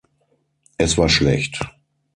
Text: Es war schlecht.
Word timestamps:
Es 0.79 0.97
war 0.97 1.09
schlecht. 1.09 1.63